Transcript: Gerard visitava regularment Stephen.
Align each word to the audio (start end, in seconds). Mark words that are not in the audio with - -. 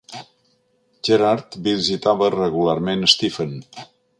Gerard 1.09 1.59
visitava 1.67 2.33
regularment 2.39 3.07
Stephen. 3.17 3.55